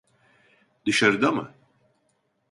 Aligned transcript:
Dışarıda 0.85 1.31
mı? 1.31 1.53